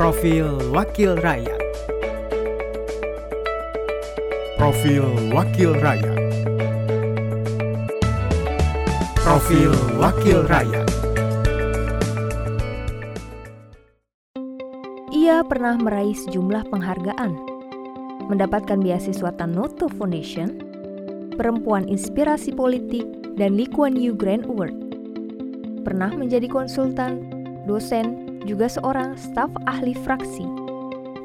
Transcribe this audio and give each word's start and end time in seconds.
Profil 0.00 0.72
Wakil 0.72 1.12
Rakyat. 1.20 1.60
Profil 4.56 5.04
Wakil 5.28 5.76
Rakyat. 5.76 6.16
Profil 9.20 9.68
Wakil 10.00 10.40
Rakyat. 10.48 10.88
Ia 15.12 15.44
pernah 15.44 15.76
meraih 15.76 16.16
sejumlah 16.16 16.72
penghargaan, 16.72 17.36
mendapatkan 18.32 18.80
beasiswa 18.80 19.36
Tanoto 19.36 19.92
Foundation, 20.00 20.64
Perempuan 21.36 21.84
Inspirasi 21.84 22.56
Politik, 22.56 23.04
dan 23.36 23.52
Lee 23.52 23.68
Kuan 23.68 24.00
Yew 24.00 24.16
Grand 24.16 24.48
Award. 24.48 24.72
Pernah 25.84 26.16
menjadi 26.16 26.48
konsultan, 26.48 27.28
dosen, 27.68 28.29
juga 28.44 28.68
seorang 28.68 29.16
staf 29.18 29.50
ahli 29.66 29.92
fraksi. 29.92 30.46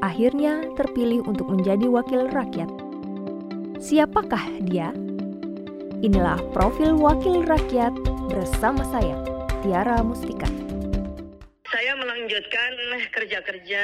Akhirnya 0.04 0.68
terpilih 0.76 1.24
untuk 1.26 1.50
menjadi 1.50 1.88
wakil 1.88 2.28
rakyat. 2.30 2.70
Siapakah 3.80 4.64
dia? 4.66 4.92
Inilah 6.04 6.38
profil 6.52 6.96
wakil 7.00 7.48
rakyat 7.48 7.96
bersama 8.30 8.84
saya, 8.92 9.16
Tiara 9.64 10.04
Mustika 10.04 10.46
melanjutkan 12.26 12.72
kerja-kerja 13.14 13.84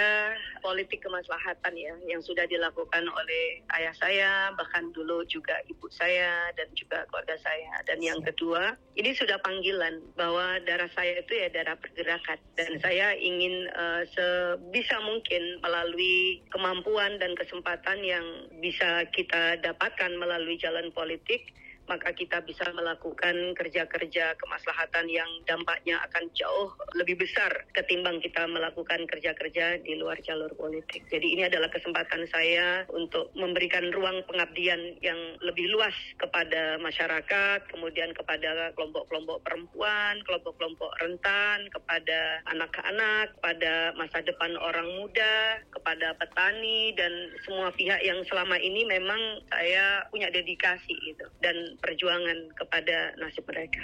politik 0.62 1.04
kemaslahatan 1.04 1.74
ya 1.76 1.94
yang 2.08 2.22
sudah 2.22 2.46
dilakukan 2.48 3.04
oleh 3.04 3.60
ayah 3.76 3.94
saya 3.98 4.32
bahkan 4.56 4.94
dulu 4.94 5.26
juga 5.28 5.58
ibu 5.68 5.90
saya 5.92 6.54
dan 6.56 6.70
juga 6.78 7.04
keluarga 7.10 7.36
saya. 7.42 7.82
Dan 7.90 8.00
yang 8.00 8.22
kedua 8.22 8.78
ini 8.96 9.12
sudah 9.18 9.42
panggilan 9.42 10.00
bahwa 10.16 10.62
darah 10.64 10.90
saya 10.94 11.20
itu 11.20 11.34
ya 11.34 11.50
darah 11.50 11.76
pergerakan. 11.76 12.40
Dan 12.56 12.78
saya 12.80 13.18
ingin 13.18 13.68
uh, 13.74 14.06
sebisa 14.14 15.02
mungkin 15.04 15.60
melalui 15.60 16.46
kemampuan 16.54 17.18
dan 17.18 17.34
kesempatan 17.36 18.00
yang 18.06 18.26
bisa 18.62 19.04
kita 19.12 19.60
dapatkan 19.60 20.16
melalui 20.16 20.56
jalan 20.62 20.94
politik 20.94 21.52
maka 21.92 22.16
kita 22.16 22.40
bisa 22.48 22.64
melakukan 22.72 23.52
kerja-kerja 23.60 24.40
kemaslahatan 24.40 25.12
yang 25.12 25.28
dampaknya 25.44 26.00
akan 26.08 26.32
jauh 26.32 26.72
lebih 26.96 27.20
besar 27.20 27.52
ketimbang 27.76 28.24
kita 28.24 28.48
melakukan 28.48 29.04
kerja-kerja 29.12 29.84
di 29.84 30.00
luar 30.00 30.16
jalur 30.24 30.56
politik. 30.56 31.04
Jadi 31.12 31.36
ini 31.36 31.52
adalah 31.52 31.68
kesempatan 31.68 32.24
saya 32.32 32.88
untuk 32.96 33.28
memberikan 33.36 33.92
ruang 33.92 34.24
pengabdian 34.24 34.96
yang 35.04 35.20
lebih 35.44 35.68
luas 35.76 35.94
kepada 36.16 36.80
masyarakat, 36.80 37.68
kemudian 37.68 38.16
kepada 38.16 38.72
kelompok-kelompok 38.80 39.44
perempuan, 39.44 40.24
kelompok-kelompok 40.24 40.96
rentan, 41.04 41.68
kepada 41.76 42.40
anak-anak, 42.48 43.36
kepada 43.36 43.92
masa 44.00 44.24
depan 44.24 44.56
orang 44.64 44.88
muda, 44.96 45.60
kepada 45.76 46.16
petani 46.16 46.96
dan 46.96 47.12
semua 47.44 47.74
pihak 47.76 48.00
yang 48.06 48.22
selama 48.30 48.56
ini 48.62 48.88
memang 48.88 49.44
saya 49.50 50.06
punya 50.14 50.30
dedikasi 50.30 50.94
gitu. 51.02 51.26
Dan 51.42 51.81
perjuangan 51.82 52.54
kepada 52.56 53.18
nasib 53.18 53.44
mereka. 53.50 53.82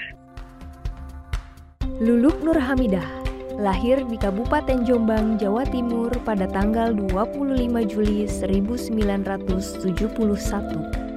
Luluk 1.98 2.38
Nur 2.46 2.62
Hamidah 2.62 3.26
lahir 3.58 4.06
di 4.06 4.22
Kabupaten 4.22 4.86
Jombang, 4.86 5.42
Jawa 5.42 5.66
Timur 5.66 6.14
pada 6.22 6.46
tanggal 6.46 6.94
25 6.94 7.90
Juli 7.90 8.30
1971. 8.30 11.08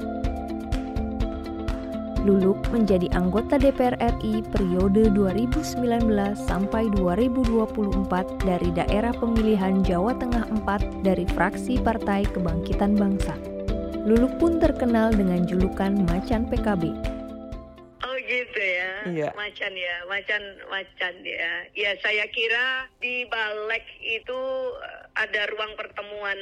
Luluk 2.21 2.61
menjadi 2.69 3.09
anggota 3.17 3.57
DPR 3.57 3.97
RI 3.97 4.45
periode 4.53 5.09
2019 5.17 6.05
sampai 6.37 6.93
2024 6.93 8.45
dari 8.45 8.69
daerah 8.77 9.17
pemilihan 9.17 9.81
Jawa 9.81 10.13
Tengah 10.21 10.45
4 10.69 11.01
dari 11.01 11.25
fraksi 11.33 11.81
Partai 11.81 12.29
Kebangkitan 12.29 12.93
Bangsa. 12.93 13.60
Luluk 14.09 14.33
pun 14.41 14.57
terkenal 14.57 15.13
dengan 15.13 15.45
julukan 15.45 15.93
Macan 16.09 16.49
PKB. 16.49 16.89
Oh 18.01 18.17
gitu 18.17 18.61
ya, 18.61 18.93
iya. 19.13 19.29
macan 19.37 19.77
ya, 19.77 19.97
macan 20.09 20.41
macan 20.73 21.15
ya. 21.21 21.69
Ya 21.77 21.93
saya 22.01 22.25
kira 22.33 22.89
di 22.97 23.29
balik 23.29 23.85
itu 24.01 24.41
ada 25.21 25.53
ruang 25.53 25.77
pertemuan 25.77 26.39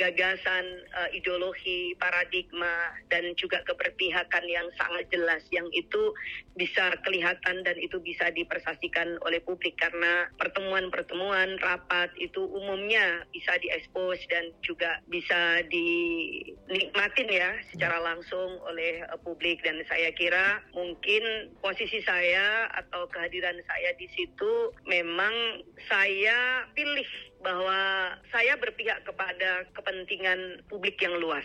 gagasan, 0.00 0.64
uh, 0.96 1.08
ideologi, 1.12 1.92
paradigma, 2.00 2.96
dan 3.12 3.36
juga 3.36 3.60
keberpihakan 3.68 4.44
yang 4.48 4.64
sangat 4.80 5.04
jelas 5.12 5.44
yang 5.52 5.68
itu 5.76 6.16
bisa 6.56 6.96
kelihatan 7.04 7.60
dan 7.64 7.76
itu 7.76 8.00
bisa 8.00 8.32
dipersasikan 8.32 9.20
oleh 9.24 9.40
publik 9.44 9.76
karena 9.76 10.28
pertemuan-pertemuan 10.40 11.60
rapat 11.60 12.08
itu 12.16 12.40
umumnya 12.40 13.24
bisa 13.32 13.56
diekspos 13.60 14.20
dan 14.28 14.52
juga 14.64 15.00
bisa 15.08 15.60
dinikmatin 15.68 17.28
ya 17.28 17.52
secara 17.72 18.00
langsung 18.00 18.64
oleh 18.64 19.04
uh, 19.12 19.20
publik. 19.20 19.60
Dan 19.60 19.84
saya 19.92 20.08
kira 20.16 20.64
mungkin 20.72 21.52
posisi 21.60 22.00
saya 22.00 22.72
atau 22.80 23.04
kehadiran 23.12 23.60
saya 23.68 23.92
di 24.00 24.08
situ 24.16 24.72
memang 24.88 25.60
saya 25.84 26.64
pilih 26.72 27.31
bahwa 27.42 27.78
saya 28.30 28.54
berpihak 28.56 29.02
kepada 29.02 29.66
kepentingan 29.74 30.62
publik 30.70 30.96
yang 31.02 31.18
luas 31.18 31.44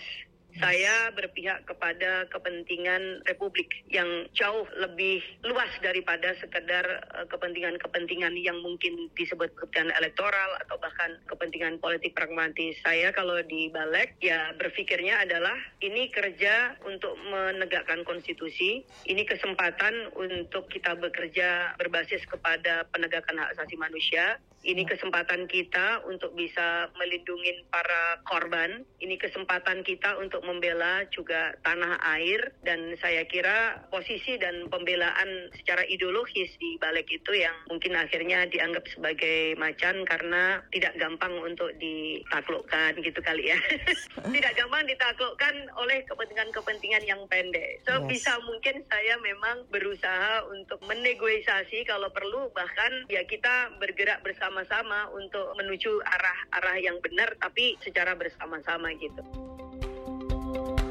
saya 0.58 1.14
berpihak 1.14 1.66
kepada 1.70 2.26
kepentingan 2.30 3.22
republik 3.30 3.70
yang 3.90 4.26
jauh 4.34 4.66
lebih 4.78 5.22
luas 5.46 5.70
daripada 5.82 6.34
sekedar 6.42 6.86
eh, 7.18 7.26
kepentingan-kepentingan 7.30 8.34
yang 8.42 8.58
mungkin 8.62 9.10
disebut 9.14 9.54
kepentingan 9.56 9.94
elektoral 9.98 10.50
atau 10.66 10.78
bahkan 10.82 11.18
kepentingan 11.30 11.78
politik 11.78 12.18
pragmatis. 12.18 12.78
Saya 12.82 13.14
kalau 13.14 13.38
di 13.46 13.70
Balek 13.70 14.18
ya 14.22 14.54
berpikirnya 14.58 15.24
adalah 15.24 15.56
ini 15.84 16.10
kerja 16.10 16.78
untuk 16.86 17.14
menegakkan 17.30 18.02
konstitusi, 18.08 18.82
ini 19.06 19.24
kesempatan 19.28 20.14
untuk 20.18 20.70
kita 20.72 20.98
bekerja 20.98 21.78
berbasis 21.78 22.26
kepada 22.26 22.88
penegakan 22.90 23.38
hak 23.38 23.54
asasi 23.58 23.78
manusia, 23.78 24.42
ini 24.66 24.84
kesempatan 24.84 25.46
kita 25.46 26.02
untuk 26.10 26.34
bisa 26.34 26.90
melindungi 26.98 27.64
para 27.70 28.20
korban, 28.26 28.84
ini 29.00 29.16
kesempatan 29.16 29.86
kita 29.86 30.18
untuk 30.18 30.42
membela 30.48 31.04
juga 31.12 31.52
tanah 31.68 32.00
air 32.16 32.56
dan 32.64 32.96
saya 33.04 33.28
kira 33.28 33.84
posisi 33.92 34.40
dan 34.40 34.72
pembelaan 34.72 35.52
secara 35.60 35.84
ideologis 35.92 36.56
di 36.56 36.80
balik 36.80 37.12
itu 37.12 37.36
yang 37.36 37.54
mungkin 37.68 38.00
akhirnya 38.00 38.48
dianggap 38.48 38.88
sebagai 38.88 39.60
macan 39.60 40.08
karena 40.08 40.64
tidak 40.72 40.96
gampang 40.96 41.36
untuk 41.44 41.68
ditaklukkan 41.76 42.96
gitu 43.04 43.20
kali 43.20 43.52
ya. 43.52 43.60
tidak 44.36 44.54
gampang 44.56 44.88
ditaklukkan 44.88 45.56
oleh 45.76 46.08
kepentingan-kepentingan 46.08 47.04
yang 47.04 47.20
pendek. 47.28 47.84
So 47.84 48.00
yes. 48.08 48.08
bisa 48.08 48.32
mungkin 48.48 48.88
saya 48.88 49.20
memang 49.20 49.68
berusaha 49.68 50.48
untuk 50.48 50.80
menegosiasi 50.88 51.84
kalau 51.84 52.08
perlu 52.16 52.48
bahkan 52.56 53.04
ya 53.12 53.28
kita 53.28 53.76
bergerak 53.82 54.24
bersama-sama 54.24 55.12
untuk 55.12 55.52
menuju 55.60 56.00
arah-arah 56.06 56.78
yang 56.80 56.98
benar 57.04 57.36
tapi 57.42 57.76
secara 57.84 58.16
bersama-sama 58.16 58.94
gitu. 58.96 59.57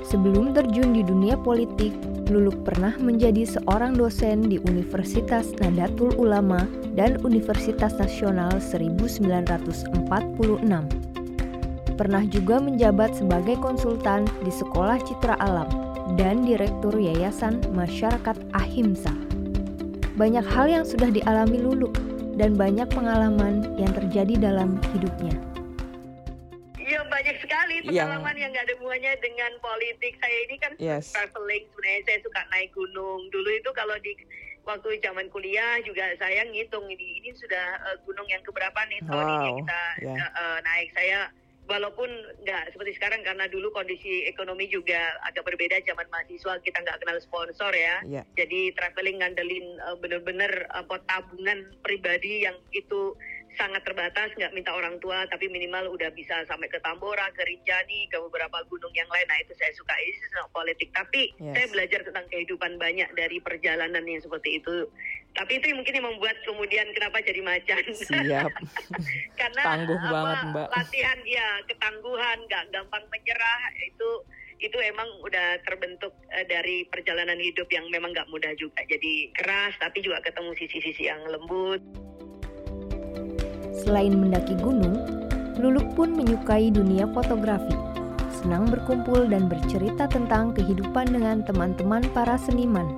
Sebelum 0.07 0.55
terjun 0.55 0.95
di 0.95 1.03
dunia 1.03 1.35
politik, 1.35 1.91
Luluk 2.31 2.63
pernah 2.63 2.95
menjadi 2.99 3.43
seorang 3.43 3.99
dosen 3.99 4.47
di 4.47 4.63
Universitas 4.63 5.51
Nadatul 5.59 6.15
Ulama 6.15 6.63
dan 6.95 7.19
Universitas 7.27 7.99
Nasional 7.99 8.63
1946. 8.63 9.99
Pernah 11.99 12.23
juga 12.31 12.63
menjabat 12.63 13.19
sebagai 13.19 13.59
konsultan 13.59 14.31
di 14.47 14.51
Sekolah 14.55 15.03
Citra 15.03 15.43
Alam 15.43 15.67
dan 16.15 16.47
Direktur 16.47 16.95
Yayasan 16.95 17.67
Masyarakat 17.75 18.39
Ahimsa. 18.55 19.11
Banyak 20.15 20.47
hal 20.47 20.71
yang 20.71 20.85
sudah 20.87 21.11
dialami 21.11 21.59
Luluk 21.59 21.99
dan 22.39 22.55
banyak 22.55 22.87
pengalaman 22.95 23.75
yang 23.75 23.91
terjadi 23.91 24.51
dalam 24.51 24.79
hidupnya 24.95 25.56
sekali 27.67 27.99
pengalaman 27.99 28.35
yang, 28.39 28.39
yang 28.39 28.51
gak 28.55 28.65
ada 28.71 28.75
hubungannya 28.79 29.13
dengan 29.19 29.53
politik. 29.59 30.13
Saya 30.23 30.39
ini 30.47 30.57
kan 30.63 30.73
yes. 30.79 31.11
traveling 31.11 31.65
sebenarnya 31.75 32.03
saya 32.07 32.19
suka 32.23 32.41
naik 32.55 32.71
gunung. 32.73 33.21
Dulu 33.35 33.51
itu 33.51 33.71
kalau 33.75 33.97
di 34.01 34.13
waktu 34.63 34.89
zaman 35.03 35.27
kuliah 35.31 35.79
juga 35.83 36.15
saya 36.19 36.43
ngitung 36.47 36.87
ini 36.91 37.23
ini 37.23 37.31
sudah 37.39 37.67
uh, 37.87 37.97
gunung 38.03 38.27
yang 38.27 38.43
keberapa 38.43 38.79
nih 38.91 38.99
tahun 39.07 39.27
wow. 39.27 39.35
ini 39.35 39.51
kita 39.63 39.83
yeah. 40.03 40.19
uh, 40.19 40.27
uh, 40.39 40.59
naik. 40.63 40.89
Saya 40.95 41.21
walaupun 41.67 42.07
nggak 42.47 42.71
seperti 42.71 42.95
sekarang 42.95 43.27
karena 43.27 43.51
dulu 43.51 43.75
kondisi 43.75 44.23
ekonomi 44.31 44.71
juga 44.71 45.19
agak 45.27 45.43
berbeda 45.43 45.83
zaman 45.83 46.07
mahasiswa 46.15 46.63
kita 46.63 46.79
nggak 46.79 47.03
kenal 47.03 47.19
sponsor 47.19 47.75
ya 47.75 47.99
yeah. 48.07 48.23
jadi 48.39 48.71
traveling 48.79 49.19
ngandelin 49.19 49.67
uh, 49.83 49.99
bener-bener 49.99 50.71
uh, 50.71 50.87
tabungan 51.11 51.67
pribadi 51.83 52.47
yang 52.47 52.55
itu 52.71 53.19
sangat 53.57 53.83
terbatas, 53.83 54.31
nggak 54.37 54.53
minta 54.53 54.73
orang 54.73 55.01
tua, 55.01 55.25
tapi 55.29 55.49
minimal 55.49 55.93
udah 55.97 56.13
bisa 56.13 56.45
sampai 56.47 56.69
ke 56.69 56.79
Tambora, 56.85 57.29
ke 57.33 57.43
Rinjani, 57.43 58.09
ke 58.13 58.17
beberapa 58.29 58.63
gunung 58.69 58.93
yang 58.93 59.09
lain. 59.09 59.27
Nah 59.27 59.41
itu 59.43 59.53
saya 59.57 59.73
suka, 59.75 59.93
ini 59.99 60.17
politik. 60.53 60.89
Tapi 60.93 61.33
yes. 61.41 61.53
saya 61.57 61.67
belajar 61.73 62.01
tentang 62.05 62.27
kehidupan 62.31 62.77
banyak 62.77 63.09
dari 63.17 63.41
perjalanan 63.41 64.05
yang 64.05 64.21
seperti 64.21 64.61
itu. 64.61 64.87
Tapi 65.37 65.61
itu 65.61 65.73
mungkin 65.77 65.97
yang 65.97 66.07
membuat 66.09 66.37
kemudian 66.49 66.89
kenapa 66.97 67.21
jadi 67.21 67.41
macan. 67.45 67.83
Siap. 67.93 68.53
Karena 69.41 69.63
Tangguh 69.65 70.01
apa, 70.01 70.09
banget 70.13 70.39
Mbak. 70.53 70.69
Latihan 70.73 71.19
ya 71.29 71.49
ketangguhan, 71.69 72.39
nggak 72.49 72.65
gampang 72.73 73.05
menyerah 73.13 73.63
itu 73.85 74.11
itu 74.57 74.79
emang 74.81 75.05
udah 75.21 75.61
terbentuk 75.69 76.17
uh, 76.33 76.45
dari 76.49 76.89
perjalanan 76.89 77.37
hidup 77.37 77.69
yang 77.69 77.85
memang 77.93 78.17
nggak 78.17 78.29
mudah 78.33 78.57
juga. 78.57 78.81
Jadi 78.89 79.29
keras 79.37 79.77
tapi 79.77 80.01
juga 80.01 80.25
ketemu 80.25 80.57
sisi-sisi 80.57 81.13
yang 81.13 81.21
lembut. 81.29 81.85
Selain 83.87 84.19
mendaki 84.19 84.59
gunung, 84.59 84.99
Luluk 85.57 85.89
pun 85.97 86.13
menyukai 86.13 86.69
dunia 86.69 87.09
fotografi. 87.17 87.73
Senang 88.29 88.69
berkumpul 88.69 89.25
dan 89.31 89.49
bercerita 89.49 90.05
tentang 90.05 90.53
kehidupan 90.53 91.09
dengan 91.09 91.41
teman-teman 91.47 92.05
para 92.13 92.37
seniman. 92.37 92.93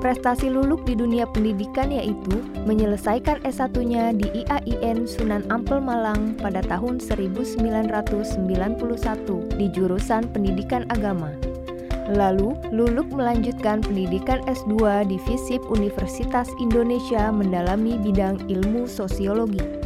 Prestasi 0.00 0.48
Luluk 0.48 0.88
di 0.88 0.96
dunia 0.96 1.28
pendidikan 1.28 1.92
yaitu 1.92 2.40
menyelesaikan 2.64 3.44
S1-nya 3.44 4.16
di 4.16 4.32
IAIN 4.32 5.04
Sunan 5.04 5.44
Ampel 5.52 5.76
Malang 5.76 6.40
pada 6.40 6.64
tahun 6.64 7.04
1991 7.04 7.92
di 9.60 9.66
jurusan 9.68 10.24
Pendidikan 10.32 10.88
Agama. 10.88 11.28
Lalu, 12.16 12.56
Luluk 12.72 13.12
melanjutkan 13.12 13.84
pendidikan 13.84 14.40
S2 14.48 15.04
di 15.04 15.20
FISIP 15.20 15.62
Universitas 15.68 16.48
Indonesia 16.58 17.28
mendalami 17.28 18.00
bidang 18.00 18.40
ilmu 18.48 18.88
sosiologi. 18.88 19.79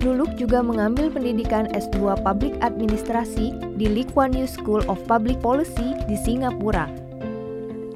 Luluk 0.00 0.32
juga 0.40 0.64
mengambil 0.64 1.12
pendidikan 1.12 1.68
S2 1.76 2.24
Public 2.24 2.56
Administrasi 2.64 3.52
di 3.76 3.84
Lee 3.84 4.08
Kuan 4.08 4.32
Yew 4.32 4.48
School 4.48 4.80
of 4.88 4.96
Public 5.04 5.36
Policy 5.44 5.92
di 6.08 6.16
Singapura. 6.16 6.88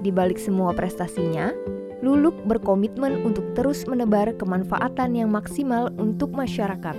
Di 0.04 0.12
balik 0.12 0.36
semua 0.36 0.76
prestasinya, 0.76 1.48
Luluk 2.04 2.36
berkomitmen 2.44 3.24
untuk 3.24 3.56
terus 3.56 3.88
menebar 3.88 4.36
kemanfaatan 4.36 5.16
yang 5.16 5.32
maksimal 5.32 5.88
untuk 5.96 6.36
masyarakat. 6.36 6.92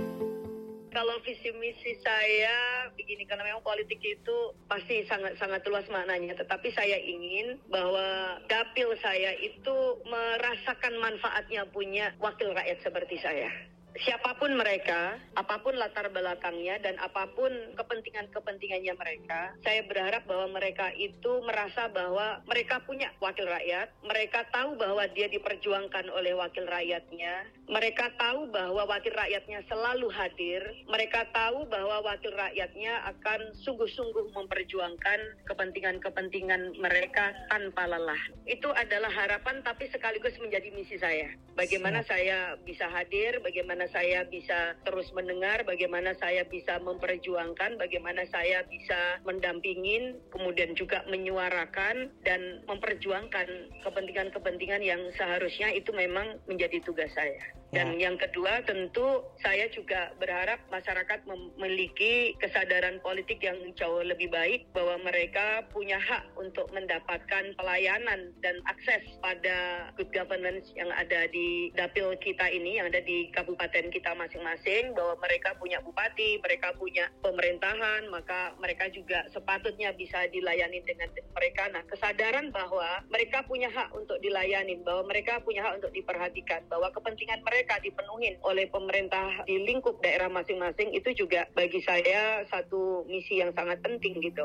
Kalau 0.90 1.16
visi 1.22 1.54
misi 1.54 1.94
saya 2.02 2.90
begini 2.98 3.30
karena 3.30 3.46
memang 3.46 3.62
politik 3.62 4.02
itu 4.02 4.36
pasti 4.66 5.06
sangat 5.06 5.38
sangat 5.38 5.62
luas 5.70 5.86
maknanya. 5.86 6.34
Tetapi 6.34 6.74
saya 6.74 6.98
ingin 6.98 7.62
bahwa 7.70 8.42
dapil 8.50 8.90
saya 8.98 9.38
itu 9.38 10.02
merasakan 10.02 10.98
manfaatnya 10.98 11.62
punya 11.70 12.10
wakil 12.18 12.50
rakyat 12.50 12.82
seperti 12.82 13.22
saya 13.22 13.75
siapa 14.04 14.36
pun 14.36 14.52
mereka, 14.56 15.16
apa 15.38 15.60
pun 15.64 15.76
latar 15.76 16.08
belakangnya 16.12 16.80
dan 16.82 17.00
apa 17.00 17.28
pun 17.32 17.52
kepentingan-kepentingannya 17.76 18.94
mereka, 18.96 19.54
saya 19.64 19.84
berharap 19.86 20.28
bahwa 20.28 20.56
mereka 20.56 20.92
itu 20.96 21.40
merasa 21.44 21.88
bahwa 21.88 22.42
mereka 22.44 22.82
punya 22.84 23.08
wakil 23.22 23.46
rakyat, 23.48 23.92
mereka 24.04 24.44
tahu 24.52 24.76
bahwa 24.76 25.04
dia 25.12 25.28
diperjuangkan 25.32 26.12
oleh 26.12 26.36
wakil 26.36 26.64
rakyatnya, 26.68 27.48
mereka 27.66 28.14
tahu 28.14 28.46
bahwa 28.54 28.86
wakil 28.86 29.10
rakyatnya 29.10 29.58
selalu 29.66 30.06
hadir, 30.14 30.62
mereka 30.86 31.26
tahu 31.34 31.66
bahwa 31.66 31.98
wakil 32.06 32.30
rakyatnya 32.30 33.02
akan 33.10 33.50
sungguh-sungguh 33.66 34.30
memperjuangkan 34.30 35.42
kepentingan-kepentingan 35.50 36.78
mereka 36.78 37.34
tanpa 37.50 37.90
lelah. 37.90 38.18
Itu 38.46 38.70
adalah 38.70 39.10
harapan 39.10 39.66
tapi 39.66 39.90
sekaligus 39.90 40.38
menjadi 40.38 40.70
misi 40.78 40.94
saya. 40.94 41.34
Bagaimana 41.58 42.06
saya 42.06 42.54
bisa 42.62 42.86
hadir, 42.86 43.42
bagaimana 43.42 43.90
saya 43.90 44.22
bisa 44.30 44.78
terus 44.86 45.10
mendengar, 45.10 45.66
bagaimana 45.66 46.14
saya 46.22 46.46
bisa 46.46 46.78
memperjuangkan, 46.78 47.80
bagaimana 47.82 48.28
saya 48.30 48.62
bisa 48.70 49.18
mendampingin, 49.26 50.20
kemudian 50.30 50.78
juga 50.78 51.02
menyuarakan 51.10 52.14
dan 52.22 52.62
memperjuangkan 52.70 53.48
kepentingan-kepentingan 53.82 54.84
yang 54.84 55.00
seharusnya 55.18 55.72
itu 55.74 55.90
memang 55.96 56.38
menjadi 56.46 56.78
tugas 56.84 57.10
saya. 57.16 57.55
Dan 57.74 57.98
ya. 57.98 58.10
yang 58.10 58.16
kedua 58.16 58.62
tentu 58.62 59.26
saya 59.42 59.66
juga 59.74 60.14
berharap 60.22 60.62
masyarakat 60.70 61.26
memiliki 61.26 62.38
kesadaran 62.38 63.02
politik 63.02 63.42
yang 63.42 63.58
jauh 63.74 64.06
lebih 64.06 64.30
baik 64.30 64.70
bahwa 64.70 65.02
mereka 65.02 65.66
punya 65.74 65.98
hak 65.98 66.30
untuk 66.38 66.70
mendapatkan 66.70 67.58
pelayanan 67.58 68.30
dan 68.38 68.62
akses 68.70 69.02
pada 69.18 69.90
good 69.98 70.10
governance 70.14 70.70
yang 70.78 70.90
ada 70.94 71.26
di 71.34 71.74
dapil 71.74 72.14
kita 72.22 72.46
ini 72.54 72.78
yang 72.78 72.86
ada 72.86 73.02
di 73.02 73.34
kabupaten 73.34 73.90
kita 73.90 74.14
masing-masing 74.14 74.94
bahwa 74.94 75.18
mereka 75.18 75.58
punya 75.58 75.82
bupati, 75.82 76.38
mereka 76.38 76.70
punya 76.78 77.10
pemerintahan, 77.26 78.06
maka 78.14 78.54
mereka 78.62 78.86
juga 78.94 79.26
sepatutnya 79.34 79.90
bisa 79.98 80.30
dilayani 80.30 80.84
dengan 80.86 81.10
mereka. 81.34 81.66
Nah, 81.74 81.82
kesadaran 81.90 82.54
bahwa 82.54 83.02
mereka 83.10 83.42
punya 83.42 83.66
hak 83.72 83.90
untuk 83.96 84.22
dilayani, 84.22 84.78
bahwa 84.86 85.10
mereka 85.10 85.42
punya 85.42 85.66
hak 85.66 85.82
untuk 85.82 85.92
diperhatikan, 85.92 86.62
bahwa 86.70 86.92
kepentingan 86.94 87.42
mereka 87.42 87.55
mereka 87.56 87.80
dipenuhi 87.80 88.36
oleh 88.44 88.68
pemerintah 88.68 89.32
di 89.48 89.64
lingkup 89.64 89.96
daerah 90.04 90.28
masing-masing 90.28 90.92
itu 90.92 91.16
juga 91.16 91.48
bagi 91.56 91.80
saya 91.80 92.44
satu 92.52 93.08
misi 93.08 93.40
yang 93.40 93.48
sangat 93.56 93.80
penting 93.80 94.20
gitu. 94.20 94.44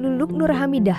Luluk 0.00 0.32
Nur 0.32 0.48
Hamidah 0.48 0.96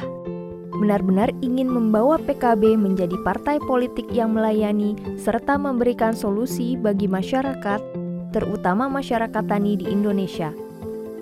benar-benar 0.78 1.34
ingin 1.42 1.66
membawa 1.66 2.22
PKB 2.22 2.78
menjadi 2.78 3.18
partai 3.26 3.58
politik 3.58 4.06
yang 4.14 4.38
melayani 4.38 4.94
serta 5.18 5.58
memberikan 5.58 6.14
solusi 6.14 6.78
bagi 6.78 7.10
masyarakat, 7.10 7.82
terutama 8.30 8.86
masyarakat 8.86 9.42
tani 9.50 9.82
di 9.82 9.90
Indonesia. 9.90 10.54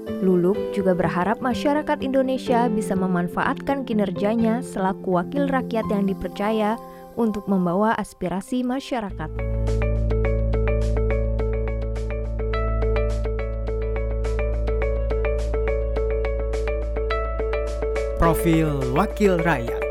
Luluk 0.05 0.57
juga 0.71 0.93
berharap 0.93 1.41
masyarakat 1.41 1.97
Indonesia 2.05 2.69
bisa 2.69 2.93
memanfaatkan 2.93 3.89
kinerjanya 3.89 4.61
selaku 4.61 5.17
wakil 5.17 5.49
rakyat 5.49 5.85
yang 5.89 6.05
dipercaya 6.05 6.77
untuk 7.17 7.49
membawa 7.49 7.97
aspirasi 7.97 8.61
masyarakat. 8.61 9.29
Profil 18.21 18.69
Wakil 18.93 19.37
Rakyat. 19.41 19.83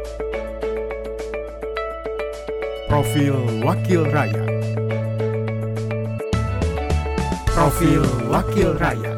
Profil 2.91 3.35
Wakil 3.63 4.03
Rakyat. 4.11 4.51
Profil 7.55 8.03
Wakil 8.27 8.71
Rakyat 8.75 9.14